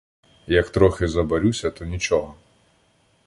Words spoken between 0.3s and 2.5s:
Як трохи забарюся, то нічого.